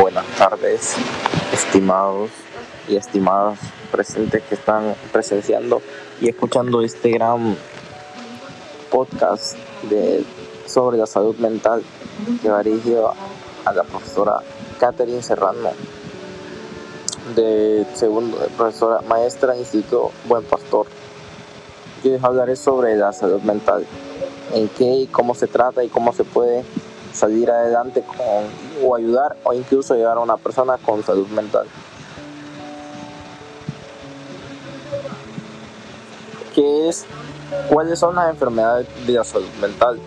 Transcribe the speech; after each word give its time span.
Buenas 0.00 0.24
tardes, 0.38 0.94
estimados 1.52 2.30
y 2.88 2.96
estimadas 2.96 3.58
presentes 3.92 4.42
que 4.44 4.54
están 4.54 4.94
presenciando 5.12 5.82
y 6.22 6.30
escuchando 6.30 6.80
este 6.80 7.10
gran 7.10 7.54
podcast 8.90 9.58
de, 9.90 10.24
sobre 10.64 10.96
la 10.96 11.06
salud 11.06 11.36
mental 11.36 11.82
que 12.40 12.48
va 12.48 12.62
dirigido 12.62 13.12
a 13.66 13.72
la 13.74 13.84
profesora 13.84 14.38
Catherine 14.78 15.22
Serrano 15.22 15.72
de 17.36 17.84
segundo 17.92 18.38
profesora 18.56 19.02
maestra 19.02 19.52
en 19.52 19.60
Instituto 19.60 20.12
Buen 20.24 20.44
Pastor. 20.44 20.86
Yo 22.02 22.12
les 22.12 22.24
hablaré 22.24 22.56
sobre 22.56 22.96
la 22.96 23.12
salud 23.12 23.42
mental, 23.42 23.84
en 24.54 24.66
qué 24.68 24.84
y 24.84 25.06
cómo 25.08 25.34
se 25.34 25.46
trata 25.46 25.84
y 25.84 25.90
cómo 25.90 26.14
se 26.14 26.24
puede 26.24 26.64
salir 27.12 27.50
adelante 27.50 28.02
con, 28.02 28.86
o 28.86 28.94
ayudar 28.94 29.36
o 29.44 29.52
incluso 29.52 29.94
ayudar 29.94 30.16
a 30.16 30.20
una 30.20 30.36
persona 30.36 30.76
con 30.78 31.02
salud 31.02 31.26
mental. 31.28 31.66
¿Qué 36.54 36.88
es? 36.88 37.06
¿Cuáles 37.68 37.98
son 37.98 38.14
las 38.14 38.30
enfermedades 38.30 38.86
de 39.06 39.12
la 39.12 39.24
salud 39.24 39.48
mental? 39.60 39.98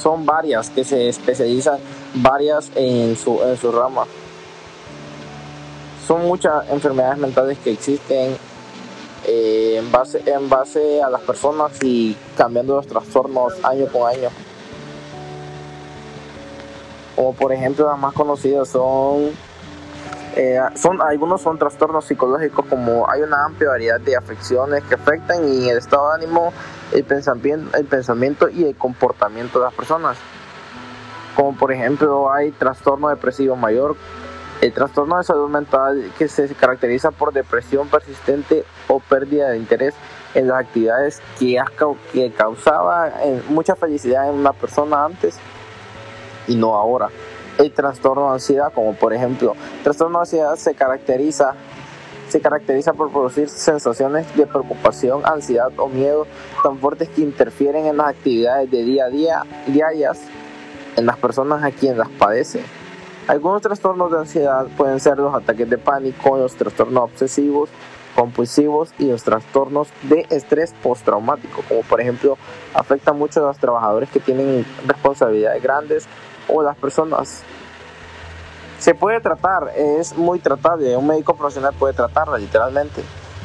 Son 0.00 0.24
varias 0.24 0.70
que 0.70 0.84
se 0.84 1.08
especializan, 1.08 1.78
varias 2.14 2.70
en 2.74 3.16
su, 3.16 3.42
en 3.42 3.56
su 3.56 3.70
rama. 3.70 4.06
Son 6.06 6.22
muchas 6.22 6.68
enfermedades 6.70 7.18
mentales 7.18 7.58
que 7.58 7.72
existen 7.72 8.36
eh, 9.26 9.76
en, 9.78 9.92
base, 9.92 10.22
en 10.26 10.48
base 10.48 11.02
a 11.02 11.10
las 11.10 11.20
personas 11.20 11.72
y 11.82 12.16
cambiando 12.36 12.76
los 12.76 12.86
trastornos 12.86 13.52
año 13.62 13.86
con 13.86 14.08
año 14.08 14.30
como 17.20 17.34
por 17.34 17.52
ejemplo 17.52 17.86
las 17.86 17.98
más 17.98 18.14
conocidas 18.14 18.66
son, 18.66 19.32
eh, 20.36 20.58
son 20.74 21.02
algunos 21.02 21.42
son 21.42 21.58
trastornos 21.58 22.06
psicológicos 22.06 22.64
como 22.64 23.10
hay 23.10 23.20
una 23.20 23.44
amplia 23.44 23.68
variedad 23.68 24.00
de 24.00 24.16
afecciones 24.16 24.82
que 24.84 24.94
afectan 24.94 25.46
y 25.46 25.68
el 25.68 25.76
estado 25.76 26.08
de 26.08 26.14
ánimo, 26.14 26.50
el 26.92 27.04
pensamiento, 27.04 27.76
el 27.76 27.84
pensamiento 27.84 28.48
y 28.48 28.64
el 28.64 28.74
comportamiento 28.74 29.58
de 29.58 29.66
las 29.66 29.74
personas. 29.74 30.16
Como 31.36 31.54
por 31.58 31.72
ejemplo 31.72 32.32
hay 32.32 32.52
trastorno 32.52 33.10
depresivo 33.10 33.54
mayor, 33.54 33.96
el 34.62 34.72
trastorno 34.72 35.18
de 35.18 35.24
salud 35.24 35.50
mental 35.50 36.10
que 36.16 36.26
se 36.26 36.48
caracteriza 36.54 37.10
por 37.10 37.34
depresión 37.34 37.88
persistente 37.88 38.64
o 38.88 38.98
pérdida 38.98 39.50
de 39.50 39.58
interés 39.58 39.94
en 40.32 40.48
las 40.48 40.60
actividades 40.60 41.20
que, 41.38 41.62
que 42.14 42.32
causaba 42.32 43.12
mucha 43.50 43.76
felicidad 43.76 44.30
en 44.30 44.36
una 44.36 44.54
persona 44.54 45.04
antes 45.04 45.38
y 46.46 46.56
no 46.56 46.76
ahora. 46.76 47.08
El 47.58 47.72
trastorno 47.72 48.28
de 48.28 48.34
ansiedad, 48.34 48.72
como 48.72 48.94
por 48.94 49.12
ejemplo, 49.12 49.54
el 49.78 49.82
trastorno 49.82 50.18
de 50.18 50.22
ansiedad 50.22 50.56
se 50.56 50.74
caracteriza 50.74 51.54
se 52.30 52.40
caracteriza 52.40 52.92
por 52.92 53.10
producir 53.10 53.48
sensaciones 53.48 54.24
de 54.36 54.46
preocupación, 54.46 55.22
ansiedad 55.24 55.72
o 55.76 55.88
miedo 55.88 56.28
tan 56.62 56.78
fuertes 56.78 57.08
que 57.08 57.22
interfieren 57.22 57.86
en 57.86 57.96
las 57.96 58.08
actividades 58.08 58.70
de 58.70 58.84
día 58.84 59.06
a 59.06 59.08
día 59.08 59.42
diarias 59.66 60.20
en 60.96 61.06
las 61.06 61.16
personas 61.16 61.64
a 61.64 61.72
quienes 61.72 61.98
las 61.98 62.08
padecen. 62.08 62.62
Algunos 63.26 63.62
trastornos 63.62 64.10
de 64.10 64.18
ansiedad 64.18 64.66
pueden 64.76 65.00
ser 65.00 65.18
los 65.18 65.34
ataques 65.34 65.68
de 65.68 65.78
pánico, 65.78 66.36
los 66.36 66.54
trastornos 66.54 67.04
obsesivos, 67.04 67.68
compulsivos 68.20 68.90
y 68.98 69.06
los 69.06 69.22
trastornos 69.22 69.88
de 70.02 70.26
estrés 70.28 70.74
postraumático, 70.82 71.62
como 71.66 71.80
por 71.80 72.02
ejemplo 72.02 72.36
afecta 72.74 73.14
mucho 73.14 73.42
a 73.42 73.48
los 73.48 73.56
trabajadores 73.56 74.10
que 74.10 74.20
tienen 74.20 74.66
responsabilidades 74.86 75.62
grandes 75.62 76.06
o 76.46 76.62
las 76.62 76.76
personas. 76.76 77.42
Se 78.78 78.94
puede 78.94 79.20
tratar, 79.22 79.72
es 79.74 80.18
muy 80.18 80.38
tratable, 80.38 80.94
un 80.98 81.06
médico 81.06 81.34
profesional 81.34 81.72
puede 81.78 81.94
tratarla 81.94 82.36
literalmente. 82.36 83.02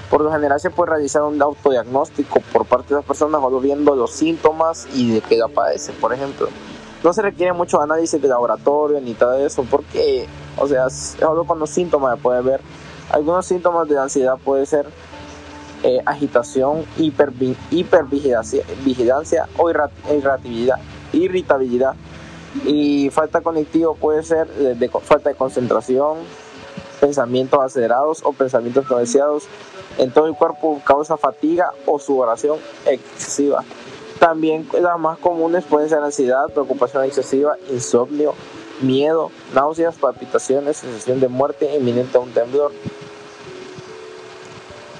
Por 0.09 0.19
lo 0.19 0.29
general 0.29 0.59
se 0.59 0.69
puede 0.69 0.91
realizar 0.91 1.23
un 1.23 1.41
autodiagnóstico 1.41 2.41
por 2.51 2.65
parte 2.65 2.89
de 2.89 2.95
las 2.95 3.05
personas 3.05 3.41
solo 3.41 3.61
viendo 3.61 3.95
los 3.95 4.11
síntomas 4.11 4.89
y 4.93 5.13
de 5.13 5.21
qué 5.21 5.37
la 5.37 5.47
padece, 5.47 5.93
por 5.93 6.13
ejemplo. 6.13 6.49
No 7.01 7.13
se 7.13 7.21
requiere 7.21 7.53
mucho 7.53 7.81
análisis 7.81 8.21
de 8.21 8.27
laboratorio 8.27 8.99
ni 8.99 9.13
todo 9.13 9.35
eso, 9.35 9.65
porque, 9.71 10.27
o 10.57 10.67
sea, 10.67 10.89
solo 10.89 11.45
con 11.45 11.59
los 11.59 11.69
síntomas 11.69 12.17
se 12.17 12.21
puede 12.21 12.41
ver. 12.41 12.61
Algunos 13.09 13.45
síntomas 13.45 13.87
de 13.87 13.97
ansiedad 13.97 14.37
puede 14.43 14.65
ser 14.65 14.87
eh, 15.83 16.01
agitación, 16.05 16.85
hiper, 16.97 17.31
hipervigilancia 17.71 19.47
o 19.57 19.69
irritabilidad, 19.69 20.79
irritabilidad 21.13 21.95
y 22.63 23.09
falta 23.09 23.41
cognitivo 23.41 23.95
puede 23.95 24.23
ser 24.23 24.47
falta 25.03 25.29
de 25.29 25.35
concentración, 25.35 26.19
pensamientos 27.01 27.59
acelerados 27.61 28.21
o 28.23 28.33
pensamientos 28.33 28.89
no 28.89 28.97
deseados. 28.97 29.43
En 29.97 30.11
todo 30.11 30.27
el 30.27 30.35
cuerpo 30.35 30.81
causa 30.83 31.17
fatiga 31.17 31.71
o 31.85 31.99
sudoración 31.99 32.57
excesiva. 32.85 33.63
También 34.19 34.67
las 34.81 34.97
más 34.99 35.17
comunes 35.19 35.65
pueden 35.65 35.89
ser 35.89 35.99
ansiedad, 35.99 36.47
preocupación 36.47 37.03
excesiva, 37.03 37.57
insomnio, 37.69 38.33
miedo, 38.81 39.29
náuseas, 39.53 39.95
palpitaciones, 39.95 40.77
sensación 40.77 41.19
de 41.19 41.27
muerte 41.27 41.75
inminente 41.75 42.17
a 42.17 42.21
un 42.21 42.31
temblor. 42.31 42.71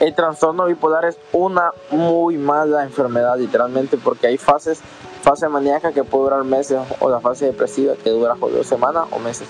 El 0.05 0.13
trastorno 0.13 0.67
bipolar 0.67 1.03
es 1.05 1.17
una 1.33 1.71
muy 1.89 2.37
mala 2.37 2.83
enfermedad 2.83 3.39
literalmente 3.39 3.97
porque 3.97 4.27
hay 4.27 4.37
fases 4.37 4.79
fase 5.23 5.49
maníaca 5.49 5.93
que 5.93 6.03
puede 6.03 6.25
durar 6.25 6.43
meses 6.43 6.79
o 6.99 7.09
la 7.09 7.19
fase 7.19 7.47
depresiva 7.47 7.95
que 7.95 8.11
dura 8.11 8.35
semanas 8.63 9.07
o 9.09 9.17
meses. 9.17 9.47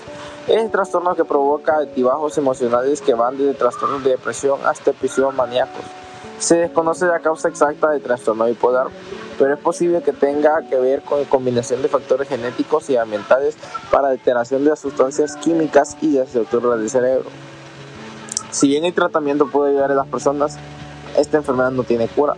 Es 0.48 0.56
el 0.56 0.70
trastorno 0.70 1.14
que 1.14 1.26
provoca 1.26 1.76
altibajos 1.76 2.38
emocionales 2.38 3.02
que 3.02 3.12
van 3.12 3.36
desde 3.36 3.52
trastornos 3.52 4.02
de 4.02 4.12
depresión 4.12 4.58
hasta 4.64 4.92
episodios 4.92 5.34
maníacos. 5.34 5.84
Se 6.38 6.56
desconoce 6.56 7.04
la 7.04 7.18
causa 7.18 7.50
exacta 7.50 7.90
del 7.90 8.00
trastorno 8.00 8.46
bipolar, 8.46 8.86
pero 9.38 9.52
es 9.52 9.60
posible 9.60 10.00
que 10.00 10.14
tenga 10.14 10.62
que 10.70 10.76
ver 10.76 11.02
con 11.02 11.20
la 11.20 11.28
combinación 11.28 11.82
de 11.82 11.88
factores 11.88 12.30
genéticos 12.30 12.88
y 12.88 12.96
ambientales 12.96 13.58
para 13.90 14.08
alteración 14.08 14.64
de 14.64 14.70
las 14.70 14.80
sustancias 14.80 15.36
químicas 15.36 15.98
y 16.00 16.12
de 16.14 16.20
las 16.20 16.34
estructuras 16.34 16.78
del 16.78 16.88
cerebro. 16.88 17.28
Si 18.56 18.68
bien 18.68 18.84
el 18.84 18.94
tratamiento 18.94 19.48
puede 19.48 19.72
ayudar 19.72 19.92
a 19.92 19.94
las 19.94 20.06
personas, 20.06 20.56
esta 21.16 21.36
enfermedad 21.36 21.72
no 21.72 21.82
tiene 21.82 22.08
cura. 22.08 22.34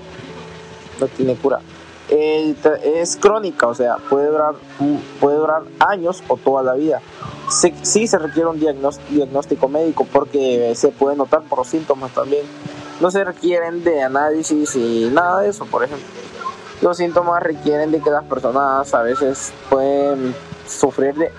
No 1.01 1.07
tiene 1.07 1.37
cura 1.37 1.61
es 2.11 3.17
crónica, 3.17 3.67
o 3.67 3.75
sea, 3.75 3.97
puede 4.09 4.29
durar, 4.29 4.55
puede 5.21 5.37
durar 5.37 5.63
años 5.79 6.23
o 6.29 6.37
toda 6.37 6.63
la 6.63 6.75
vida. 6.75 7.01
Sí, 7.83 8.07
se 8.07 8.19
requiere 8.19 8.49
un 8.49 8.59
diagnóstico 8.59 9.69
médico 9.69 10.07
porque 10.11 10.73
se 10.75 10.89
puede 10.89 11.17
notar 11.17 11.43
por 11.43 11.59
los 11.59 11.69
síntomas 11.69 12.13
también. 12.13 12.45
No 13.01 13.11
se 13.11 13.25
requieren 13.25 13.85
de 13.85 14.03
análisis 14.03 14.75
y 14.77 15.09
nada 15.13 15.41
de 15.41 15.51
eso, 15.51 15.65
por 15.67 15.85
ejemplo. 15.85 16.07
Los 16.83 16.97
síntomas 16.97 17.43
requieren 17.43 17.91
de 17.91 18.01
que 18.01 18.11
las 18.11 18.25
personas 18.25 18.93
a 18.95 19.03
veces 19.03 19.53
pueden 19.69 20.35
sufrir 20.69 21.15
de 21.15 21.33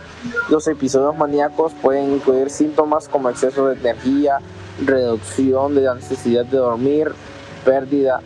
los 0.50 0.67
episodios 0.67 1.16
maníacos, 1.16 1.73
pueden 1.81 2.13
incluir 2.13 2.50
síntomas 2.50 3.07
como 3.07 3.29
exceso 3.29 3.67
de 3.67 3.75
energía, 3.75 4.40
reducción 4.85 5.75
de 5.75 5.81
la 5.81 5.95
necesidad 5.95 6.45
de 6.45 6.57
dormir, 6.57 7.12
pérdida 7.66 8.22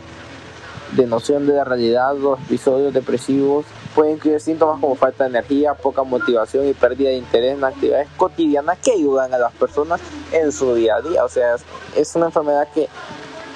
de 0.96 1.08
noción 1.08 1.47
de 1.47 1.53
la 1.53 1.64
realidad, 1.64 2.16
los 2.16 2.40
episodios 2.41 2.94
depresivos 2.94 3.66
pueden 3.96 4.16
incluir 4.16 4.40
síntomas 4.40 4.80
como 4.80 4.96
falta 4.96 5.24
de 5.24 5.31
energía, 5.31 5.74
poca 5.74 6.03
motivación 6.03 6.68
y 6.68 6.74
pérdida 6.74 7.09
de 7.09 7.18
interés 7.18 7.58
en 7.58 7.64
actividades 7.64 8.08
cotidianas 8.18 8.78
que 8.80 8.91
ayudan 8.91 9.34
a 9.34 9.38
las 9.38 9.53
personas 9.53 10.02
en 10.31 10.52
su 10.52 10.74
día 10.75 10.96
a 10.96 11.02
día. 11.02 11.24
O 11.24 11.30
sea, 11.30 11.56
es 11.96 12.16
una 12.16 12.28
enfermedad 12.28 12.68
que 12.74 12.90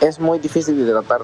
es 0.02 0.20
muy 0.20 0.40
difícil 0.40 0.84
de 0.84 0.92
tratar. 0.92 1.22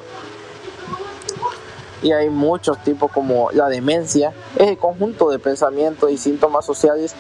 Y 2.01 2.11
hay 2.11 2.29
muchos 2.29 2.83
tipos 2.83 3.11
como 3.11 3.49
la 3.51 3.69
demencia, 3.69 4.33
es 4.57 4.67
el 4.67 4.77
conjunto 4.77 5.29
de 5.29 5.39
pensamientos 5.39 6.11
y 6.11 6.17
síntomas 6.17 6.65
sociales 6.65 7.15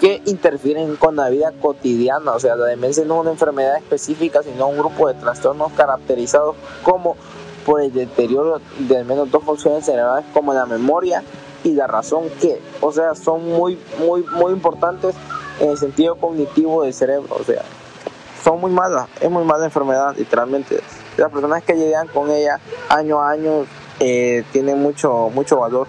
que 0.00 0.22
interfieren 0.26 0.96
con 0.96 1.16
la 1.16 1.28
vida 1.28 1.52
cotidiana. 1.60 2.32
O 2.32 2.40
sea, 2.40 2.56
la 2.56 2.66
demencia 2.66 3.04
no 3.04 3.16
es 3.16 3.20
una 3.22 3.30
enfermedad 3.30 3.76
específica, 3.76 4.42
sino 4.42 4.68
un 4.68 4.78
grupo 4.78 5.08
de 5.08 5.14
trastornos 5.14 5.72
caracterizados 5.72 6.56
como 6.82 7.16
por 7.64 7.80
el 7.80 7.92
deterioro 7.92 8.60
de 8.78 8.98
al 8.98 9.04
menos 9.04 9.30
dos 9.30 9.42
funciones 9.42 9.84
cerebrales 9.84 10.24
como 10.32 10.54
la 10.54 10.66
memoria 10.66 11.22
y 11.64 11.72
la 11.72 11.88
razón 11.88 12.24
que, 12.40 12.60
o 12.80 12.92
sea, 12.92 13.16
son 13.16 13.44
muy, 13.44 13.76
muy, 13.98 14.22
muy 14.22 14.52
importantes 14.52 15.16
en 15.58 15.70
el 15.70 15.78
sentido 15.78 16.14
cognitivo 16.14 16.84
del 16.84 16.94
cerebro, 16.94 17.34
o 17.40 17.42
sea, 17.42 17.62
son 18.44 18.60
muy 18.60 18.70
malas, 18.70 19.08
es 19.20 19.28
muy 19.28 19.42
mala 19.42 19.64
enfermedad, 19.64 20.14
literalmente. 20.16 20.78
Las 21.16 21.32
personas 21.32 21.64
que 21.64 21.74
llegan 21.74 22.06
con 22.06 22.30
ella 22.30 22.60
año 22.88 23.20
a 23.20 23.30
año 23.30 23.66
eh, 23.98 24.44
tienen 24.52 24.80
mucho, 24.80 25.30
mucho 25.34 25.58
valor. 25.58 25.88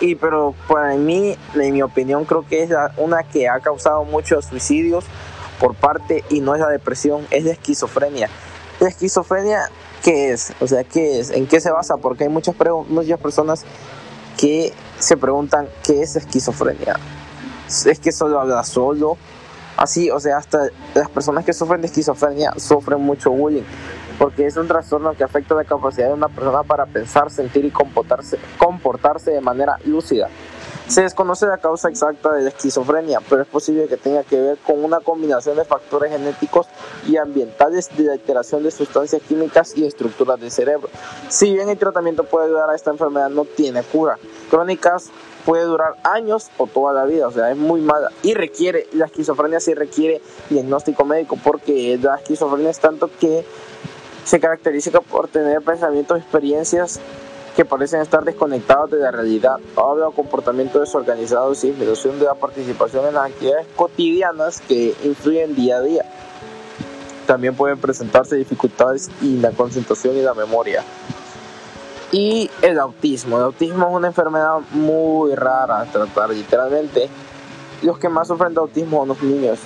Y 0.00 0.14
pero 0.14 0.54
para 0.66 0.94
mí, 0.94 1.36
en 1.54 1.72
mi 1.72 1.82
opinión, 1.82 2.24
creo 2.24 2.46
que 2.46 2.62
es 2.62 2.70
una 2.96 3.22
que 3.22 3.48
ha 3.48 3.60
causado 3.60 4.04
muchos 4.04 4.46
suicidios 4.46 5.04
por 5.58 5.74
parte, 5.74 6.24
y 6.30 6.40
no 6.40 6.54
es 6.54 6.60
la 6.60 6.68
depresión, 6.68 7.26
es 7.30 7.44
la 7.44 7.52
esquizofrenia. 7.52 8.30
¿La 8.80 8.88
esquizofrenia 8.88 9.70
qué 10.02 10.32
es? 10.32 10.54
O 10.58 10.66
sea, 10.66 10.84
¿qué 10.84 11.20
es? 11.20 11.30
¿En 11.30 11.46
qué 11.46 11.60
se 11.60 11.70
basa? 11.70 11.98
Porque 11.98 12.24
hay 12.24 12.30
muchas, 12.30 12.54
muchas 12.88 13.20
personas 13.20 13.64
que 14.38 14.72
se 14.98 15.18
preguntan 15.18 15.68
qué 15.84 16.00
es 16.02 16.16
esquizofrenia. 16.16 16.96
es 17.68 18.00
que 18.00 18.10
solo 18.10 18.40
habla 18.40 18.64
solo. 18.64 19.18
Así, 19.76 20.10
o 20.10 20.18
sea, 20.18 20.38
hasta 20.38 20.68
las 20.94 21.10
personas 21.10 21.44
que 21.44 21.52
sufren 21.52 21.82
de 21.82 21.86
esquizofrenia 21.86 22.52
sufren 22.58 23.00
mucho 23.00 23.30
bullying, 23.30 23.62
porque 24.20 24.46
es 24.46 24.54
un 24.58 24.68
trastorno 24.68 25.14
que 25.14 25.24
afecta 25.24 25.54
la 25.54 25.64
capacidad 25.64 26.08
de 26.08 26.12
una 26.12 26.28
persona 26.28 26.62
para 26.62 26.84
pensar, 26.84 27.30
sentir 27.30 27.64
y 27.64 27.70
comportarse, 27.70 28.38
comportarse 28.58 29.30
de 29.30 29.40
manera 29.40 29.78
lúcida. 29.86 30.28
Se 30.88 31.00
desconoce 31.00 31.46
la 31.46 31.56
causa 31.56 31.88
exacta 31.88 32.30
de 32.32 32.42
la 32.42 32.50
esquizofrenia, 32.50 33.20
pero 33.30 33.40
es 33.40 33.48
posible 33.48 33.88
que 33.88 33.96
tenga 33.96 34.22
que 34.22 34.38
ver 34.38 34.58
con 34.58 34.84
una 34.84 35.00
combinación 35.00 35.56
de 35.56 35.64
factores 35.64 36.12
genéticos 36.12 36.66
y 37.08 37.16
ambientales 37.16 37.88
de 37.96 38.04
la 38.04 38.12
alteración 38.12 38.62
de 38.62 38.70
sustancias 38.70 39.22
químicas 39.22 39.74
y 39.74 39.86
estructuras 39.86 40.38
del 40.38 40.50
cerebro. 40.50 40.90
Si 41.30 41.50
bien 41.54 41.70
el 41.70 41.78
tratamiento 41.78 42.24
puede 42.24 42.48
ayudar 42.48 42.68
a 42.68 42.74
esta 42.74 42.90
enfermedad, 42.90 43.30
no 43.30 43.46
tiene 43.46 43.82
cura. 43.84 44.18
Crónicas 44.50 45.10
puede 45.46 45.64
durar 45.64 45.94
años 46.02 46.50
o 46.58 46.66
toda 46.66 46.92
la 46.92 47.04
vida, 47.04 47.26
o 47.26 47.30
sea, 47.30 47.50
es 47.50 47.56
muy 47.56 47.80
mala 47.80 48.10
y 48.22 48.34
requiere, 48.34 48.86
la 48.92 49.06
esquizofrenia 49.06 49.60
sí 49.60 49.72
requiere 49.72 50.20
diagnóstico 50.50 51.06
médico 51.06 51.38
porque 51.42 51.98
la 52.02 52.16
esquizofrenia 52.16 52.70
es 52.70 52.80
tanto 52.80 53.10
que 53.18 53.44
se 54.30 54.38
caracteriza 54.38 54.92
por 55.00 55.26
tener 55.26 55.60
pensamientos 55.60 56.16
experiencias 56.16 57.00
que 57.56 57.64
parecen 57.64 58.00
estar 58.00 58.22
desconectados 58.22 58.92
de 58.92 58.98
la 58.98 59.10
realidad, 59.10 59.56
habla 59.76 60.06
de 60.06 60.12
comportamientos 60.12 60.82
desorganizados 60.82 61.64
y 61.64 61.70
disminución 61.70 62.16
de 62.20 62.26
la 62.26 62.34
participación 62.34 63.08
en 63.08 63.14
las 63.14 63.32
actividades 63.32 63.66
cotidianas 63.74 64.60
que 64.60 64.94
influyen 65.02 65.56
día 65.56 65.78
a 65.78 65.80
día. 65.80 66.04
También 67.26 67.56
pueden 67.56 67.78
presentarse 67.78 68.36
dificultades 68.36 69.10
en 69.20 69.42
la 69.42 69.50
concentración 69.50 70.16
y 70.16 70.22
la 70.22 70.34
memoria. 70.34 70.84
Y 72.12 72.52
el 72.62 72.78
autismo. 72.78 73.36
El 73.36 73.42
autismo 73.42 73.88
es 73.88 73.94
una 73.96 74.06
enfermedad 74.06 74.58
muy 74.70 75.34
rara 75.34 75.80
a 75.80 75.86
tratar 75.86 76.30
literalmente. 76.30 77.08
Los 77.82 77.98
que 77.98 78.08
más 78.08 78.28
sufren 78.28 78.54
de 78.54 78.60
autismo 78.60 78.98
son 78.98 79.08
los 79.08 79.22
niños. 79.24 79.58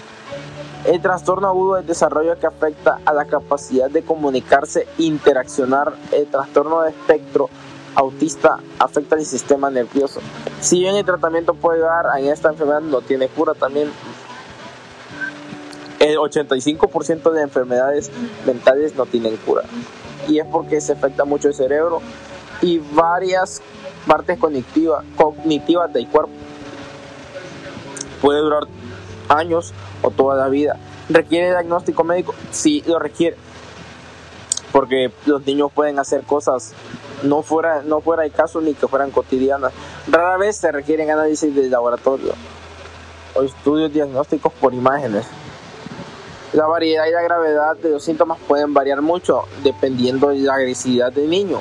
El 0.84 1.00
trastorno 1.00 1.48
agudo 1.48 1.76
del 1.76 1.86
desarrollo 1.86 2.38
que 2.38 2.46
afecta 2.46 2.98
a 3.06 3.14
la 3.14 3.24
capacidad 3.24 3.88
de 3.88 4.02
comunicarse, 4.02 4.86
interaccionar, 4.98 5.94
el 6.12 6.26
trastorno 6.26 6.82
de 6.82 6.90
espectro 6.90 7.48
autista 7.94 8.58
afecta 8.78 9.16
el 9.16 9.24
sistema 9.24 9.70
nervioso. 9.70 10.20
Si 10.60 10.80
bien 10.80 10.96
el 10.96 11.04
tratamiento 11.04 11.54
puede 11.54 11.78
ayudar 11.78 12.18
en 12.18 12.26
esta 12.26 12.50
enfermedad, 12.50 12.82
no 12.82 13.00
tiene 13.00 13.28
cura 13.28 13.54
también. 13.54 13.90
El 16.00 16.18
85% 16.18 17.30
de 17.30 17.40
enfermedades 17.40 18.10
mentales 18.44 18.94
no 18.94 19.06
tienen 19.06 19.38
cura. 19.38 19.62
Y 20.28 20.38
es 20.38 20.46
porque 20.46 20.82
se 20.82 20.92
afecta 20.92 21.24
mucho 21.24 21.48
el 21.48 21.54
cerebro 21.54 22.02
y 22.60 22.78
varias 22.78 23.62
partes 24.06 24.38
cognitivas, 24.38 25.02
cognitivas 25.16 25.90
del 25.94 26.06
cuerpo. 26.08 26.32
Puede 28.20 28.40
durar 28.40 28.64
años 29.28 29.72
o 30.02 30.10
toda 30.10 30.36
la 30.36 30.48
vida. 30.48 30.78
¿Requiere 31.08 31.50
diagnóstico 31.50 32.04
médico? 32.04 32.34
Sí, 32.50 32.82
lo 32.86 32.98
requiere. 32.98 33.36
Porque 34.72 35.12
los 35.26 35.46
niños 35.46 35.70
pueden 35.72 35.98
hacer 35.98 36.22
cosas 36.22 36.74
no 37.24 37.42
fuera, 37.42 37.82
no 37.82 38.00
fuera 38.00 38.24
el 38.24 38.32
caso 38.32 38.60
ni 38.60 38.74
que 38.74 38.86
fueran 38.86 39.10
cotidianas. 39.10 39.72
Rara 40.08 40.36
vez 40.36 40.56
se 40.56 40.70
requieren 40.70 41.10
análisis 41.10 41.54
de 41.54 41.68
laboratorio 41.68 42.34
o 43.34 43.42
estudios 43.42 43.92
diagnósticos 43.92 44.52
por 44.52 44.74
imágenes. 44.74 45.26
La 46.52 46.66
variedad 46.66 47.06
y 47.06 47.10
la 47.10 47.22
gravedad 47.22 47.76
de 47.76 47.90
los 47.90 48.04
síntomas 48.04 48.38
pueden 48.46 48.74
variar 48.74 49.02
mucho 49.02 49.42
dependiendo 49.64 50.28
de 50.28 50.38
la 50.38 50.54
agresividad 50.54 51.12
del 51.12 51.28
niño 51.28 51.60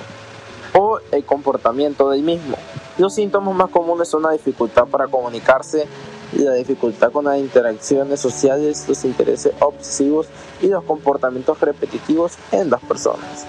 o 0.78 1.00
el 1.12 1.26
comportamiento 1.26 2.10
del 2.10 2.22
mismo. 2.22 2.58
Los 2.98 3.16
síntomas 3.16 3.56
más 3.56 3.70
comunes 3.70 4.08
son 4.08 4.22
la 4.24 4.32
dificultad 4.32 4.86
para 4.86 5.08
comunicarse, 5.08 5.88
la 6.36 6.54
dificultad 6.54 7.12
con 7.12 7.26
las 7.26 7.38
interacciones 7.38 8.20
sociales, 8.20 8.86
los 8.88 9.04
intereses 9.06 9.54
obsesivos 9.60 10.28
y 10.62 10.68
los 10.68 10.84
comportamientos 10.84 11.60
repetitivos 11.60 12.34
en 12.52 12.70
las 12.70 12.82
personas. 12.82 13.46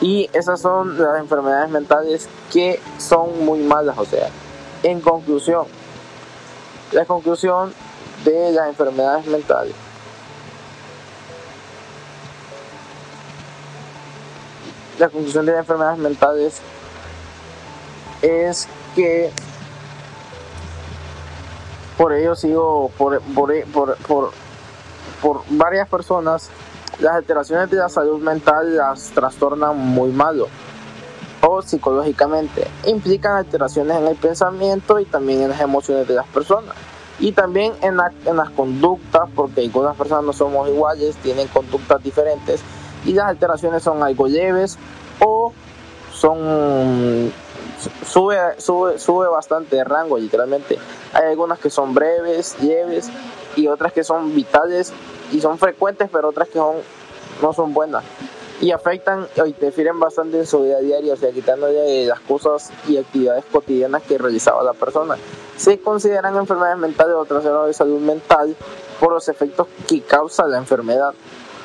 Y 0.00 0.28
esas 0.32 0.60
son 0.60 0.98
las 0.98 1.20
enfermedades 1.20 1.70
mentales 1.70 2.28
que 2.52 2.80
son 2.98 3.44
muy 3.44 3.60
malas, 3.60 3.96
o 3.98 4.04
sea, 4.04 4.28
en 4.82 5.00
conclusión, 5.00 5.66
la 6.92 7.04
conclusión 7.06 7.72
de 8.24 8.52
las 8.52 8.68
enfermedades 8.68 9.26
mentales. 9.26 9.74
La 14.98 15.08
conclusión 15.08 15.46
de 15.46 15.52
las 15.52 15.60
enfermedades 15.60 15.98
mentales 15.98 16.60
es 18.22 18.68
que 18.94 19.32
por 21.96 22.12
ello 22.12 22.34
sigo 22.34 22.90
por, 22.98 23.20
por, 23.20 23.64
por, 23.66 23.96
por, 23.98 24.30
por 25.22 25.40
varias 25.50 25.88
personas 25.88 26.50
las 27.00 27.14
alteraciones 27.14 27.70
de 27.70 27.76
la 27.76 27.88
salud 27.88 28.20
mental 28.20 28.76
las 28.76 29.10
trastornan 29.10 29.76
muy 29.76 30.10
malo 30.10 30.48
o 31.46 31.62
psicológicamente. 31.62 32.66
Implican 32.86 33.36
alteraciones 33.36 33.96
en 33.96 34.06
el 34.06 34.16
pensamiento 34.16 34.98
y 34.98 35.04
también 35.04 35.42
en 35.42 35.50
las 35.50 35.60
emociones 35.60 36.08
de 36.08 36.14
las 36.14 36.26
personas. 36.26 36.74
Y 37.20 37.32
también 37.32 37.72
en, 37.82 37.96
en 38.24 38.36
las 38.36 38.50
conductas, 38.50 39.28
porque 39.34 39.62
algunas 39.62 39.96
personas 39.96 40.24
no 40.24 40.32
somos 40.32 40.68
iguales, 40.68 41.16
tienen 41.16 41.48
conductas 41.48 42.02
diferentes. 42.02 42.60
Y 43.04 43.12
las 43.12 43.26
alteraciones 43.26 43.82
son 43.82 44.02
algo 44.02 44.26
leves 44.26 44.78
o 45.20 45.52
son 46.12 47.32
sube, 48.06 48.38
sube, 48.58 48.98
sube 48.98 49.28
bastante 49.28 49.76
de 49.76 49.84
rango, 49.84 50.18
literalmente. 50.18 50.78
Hay 51.12 51.24
algunas 51.24 51.58
que 51.58 51.70
son 51.70 51.94
breves, 51.94 52.56
leves, 52.62 53.10
y 53.56 53.68
otras 53.68 53.92
que 53.92 54.04
son 54.04 54.34
vitales 54.34 54.92
y 55.32 55.40
son 55.40 55.58
frecuentes, 55.58 56.08
pero 56.12 56.28
otras 56.28 56.48
que 56.48 56.58
son, 56.58 56.76
no 57.42 57.52
son 57.52 57.74
buenas. 57.74 58.04
Y 58.60 58.70
afectan 58.70 59.26
y 59.36 59.48
interfieren 59.48 59.98
bastante 59.98 60.38
en 60.38 60.46
su 60.46 60.62
vida 60.62 60.78
diaria, 60.80 61.14
o 61.14 61.16
sea, 61.16 61.32
quitándole 61.32 62.06
las 62.06 62.20
cosas 62.20 62.70
y 62.88 62.96
actividades 62.96 63.44
cotidianas 63.50 64.02
que 64.02 64.16
realizaba 64.16 64.62
la 64.62 64.72
persona. 64.72 65.16
Se 65.56 65.80
consideran 65.80 66.36
enfermedades 66.36 66.78
mentales 66.78 67.14
o 67.16 67.24
trastornos 67.24 67.66
de 67.66 67.74
salud 67.74 68.00
mental 68.00 68.54
por 69.00 69.12
los 69.12 69.28
efectos 69.28 69.66
que 69.88 70.02
causa 70.02 70.46
la 70.46 70.58
enfermedad. 70.58 71.14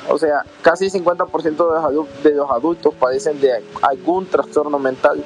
O 0.09 0.17
sea, 0.17 0.43
casi 0.63 0.89
50% 0.89 2.13
de 2.23 2.31
los 2.31 2.49
adultos 2.49 2.93
padecen 2.95 3.39
de 3.39 3.63
algún 3.81 4.25
trastorno 4.25 4.79
mental 4.79 5.23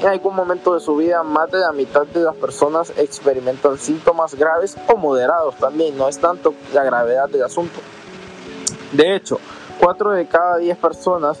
en 0.00 0.08
algún 0.08 0.34
momento 0.34 0.74
de 0.74 0.80
su 0.80 0.96
vida, 0.96 1.22
más 1.22 1.50
de 1.50 1.58
la 1.58 1.72
mitad 1.72 2.06
de 2.06 2.20
las 2.20 2.34
personas 2.34 2.92
experimentan 2.96 3.78
síntomas 3.78 4.34
graves 4.34 4.76
o 4.92 4.96
moderados 4.96 5.56
también, 5.56 5.96
no 5.96 6.08
es 6.08 6.18
tanto 6.18 6.54
la 6.72 6.84
gravedad 6.84 7.28
del 7.28 7.44
asunto. 7.44 7.80
De 8.92 9.16
hecho, 9.16 9.38
4 9.80 10.12
de 10.12 10.26
cada 10.26 10.58
10 10.58 10.76
personas, 10.78 11.38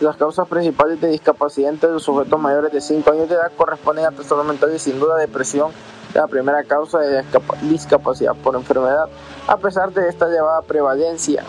las 0.00 0.16
causas 0.16 0.48
principales 0.48 1.00
de 1.00 1.08
discapacidad 1.08 1.70
entre 1.70 1.90
los 1.90 2.02
sujetos 2.02 2.40
mayores 2.40 2.72
de 2.72 2.80
5 2.80 3.10
años 3.10 3.28
de 3.28 3.34
edad 3.34 3.52
corresponden 3.56 4.06
a 4.06 4.10
trastornos 4.10 4.46
mentales 4.46 4.82
sin 4.82 4.98
duda 4.98 5.16
depresión, 5.16 5.72
la 6.14 6.26
primera 6.26 6.64
causa 6.64 6.98
de 7.00 7.22
discapacidad 7.62 8.34
por 8.34 8.54
enfermedad. 8.56 9.08
A 9.46 9.56
pesar 9.58 9.92
de 9.92 10.08
esta 10.08 10.26
elevada 10.26 10.62
prevalencia 10.62 11.44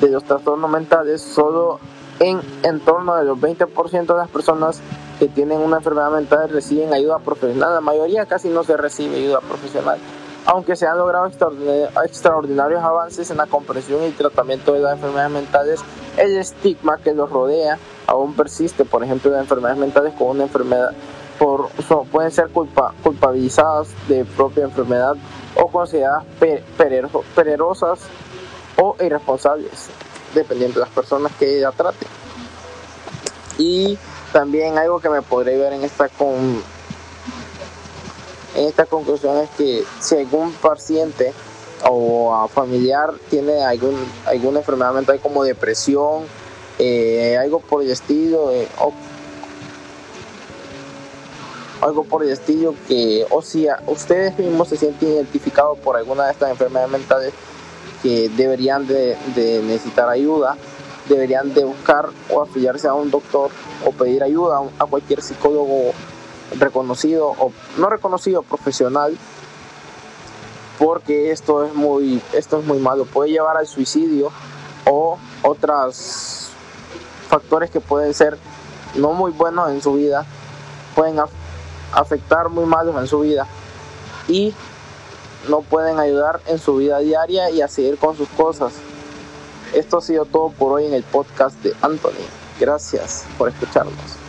de 0.00 0.08
los 0.08 0.24
trastornos 0.24 0.70
mentales, 0.70 1.20
solo 1.20 1.80
en, 2.20 2.40
en 2.62 2.80
torno 2.80 3.16
del 3.16 3.28
20% 3.30 4.06
de 4.06 4.14
las 4.14 4.28
personas 4.28 4.80
que 5.20 5.28
tienen 5.28 5.60
una 5.60 5.76
enfermedad 5.76 6.10
mental 6.10 6.48
reciben 6.48 6.94
ayuda 6.94 7.18
profesional. 7.18 7.74
La 7.74 7.80
mayoría 7.82 8.24
casi 8.24 8.48
no 8.48 8.64
se 8.64 8.74
recibe 8.78 9.18
ayuda 9.18 9.40
profesional. 9.40 9.98
Aunque 10.46 10.76
se 10.76 10.86
han 10.86 10.96
logrado 10.96 11.26
extraordinarios 11.26 12.82
avances 12.82 13.30
en 13.30 13.36
la 13.36 13.46
comprensión 13.46 14.02
y 14.04 14.12
tratamiento 14.12 14.72
de 14.72 14.80
las 14.80 14.94
enfermedades 14.94 15.30
mentales, 15.30 15.80
el 16.16 16.38
estigma 16.38 16.96
que 16.96 17.12
los 17.12 17.28
rodea 17.28 17.78
aún 18.06 18.32
persiste. 18.32 18.86
Por 18.86 19.04
ejemplo, 19.04 19.30
las 19.30 19.42
enfermedades 19.42 19.78
mentales 19.78 20.14
con 20.14 20.28
una 20.28 20.44
enfermedad 20.44 20.92
por, 21.38 21.68
pueden 22.10 22.30
ser 22.30 22.48
culpa, 22.48 22.94
culpabilizadas 23.02 23.88
de 24.08 24.24
propia 24.24 24.64
enfermedad 24.64 25.16
o 25.54 25.66
consideradas 25.66 26.24
pererosas 27.34 28.00
o 28.78 28.96
irresponsables, 28.98 29.90
dependiendo 30.34 30.80
de 30.80 30.86
las 30.86 30.94
personas 30.94 31.32
que 31.38 31.60
la 31.60 31.72
traten. 31.72 32.08
Y 33.58 33.98
también 34.32 34.78
algo 34.78 35.00
que 35.00 35.08
me 35.08 35.22
podré 35.22 35.56
ver 35.56 35.72
en 35.72 35.82
esta 35.82 36.08
con 36.08 36.62
en 38.54 38.66
esta 38.66 38.84
conclusión 38.86 39.38
es 39.38 39.50
que 39.50 39.84
si 40.00 40.16
algún 40.16 40.52
paciente 40.52 41.32
o 41.88 42.48
familiar 42.52 43.12
tiene 43.30 43.62
algún, 43.62 43.96
alguna 44.26 44.58
enfermedad 44.58 44.92
mental 44.92 45.20
como 45.20 45.44
depresión, 45.44 46.24
eh, 46.78 47.38
algo 47.38 47.60
por 47.60 47.82
el 47.82 47.90
estilo, 47.90 48.50
eh, 48.50 48.68
o 48.78 48.92
algo 51.80 52.04
por 52.04 52.22
el 52.22 52.30
estilo 52.30 52.74
que, 52.86 53.24
o 53.30 53.40
si 53.40 53.66
ustedes 53.86 54.36
mismos 54.38 54.68
se 54.68 54.76
sienten 54.76 55.10
identificados 55.10 55.78
por 55.78 55.96
alguna 55.96 56.26
de 56.26 56.32
estas 56.32 56.50
enfermedades 56.50 56.90
mentales 56.90 57.32
que 58.02 58.28
deberían 58.30 58.86
de 58.86 59.16
necesitar 59.64 60.08
ayuda, 60.08 60.56
deberían 61.10 61.52
de 61.52 61.64
buscar 61.64 62.08
o 62.30 62.40
afiliarse 62.40 62.88
a 62.88 62.94
un 62.94 63.10
doctor 63.10 63.50
o 63.84 63.90
pedir 63.92 64.22
ayuda 64.22 64.60
a 64.78 64.86
cualquier 64.86 65.20
psicólogo 65.20 65.92
reconocido 66.58 67.28
o 67.28 67.52
no 67.78 67.90
reconocido 67.90 68.42
profesional 68.42 69.16
porque 70.78 71.30
esto 71.30 71.64
es 71.64 71.74
muy 71.74 72.22
esto 72.32 72.60
es 72.60 72.64
muy 72.64 72.78
malo. 72.78 73.04
Puede 73.04 73.30
llevar 73.30 73.56
al 73.56 73.66
suicidio 73.66 74.30
o 74.86 75.18
otros 75.42 76.48
factores 77.28 77.70
que 77.70 77.80
pueden 77.80 78.14
ser 78.14 78.38
no 78.94 79.12
muy 79.12 79.32
buenos 79.32 79.70
en 79.70 79.82
su 79.82 79.94
vida 79.94 80.24
pueden 80.94 81.16
afectar 81.92 82.48
muy 82.48 82.66
malos 82.66 82.96
en 82.96 83.06
su 83.06 83.20
vida 83.20 83.46
y 84.26 84.54
no 85.48 85.62
pueden 85.62 85.98
ayudar 85.98 86.40
en 86.46 86.58
su 86.58 86.76
vida 86.76 86.98
diaria 86.98 87.50
y 87.50 87.62
a 87.62 87.68
seguir 87.68 87.98
con 87.98 88.16
sus 88.16 88.28
cosas 88.30 88.72
esto 89.74 89.98
ha 89.98 90.00
sido 90.00 90.24
todo 90.24 90.50
por 90.50 90.72
hoy 90.72 90.86
en 90.86 90.94
el 90.94 91.02
podcast 91.02 91.62
de 91.62 91.72
Anthony. 91.82 92.26
Gracias 92.58 93.26
por 93.38 93.48
escucharnos 93.48 94.19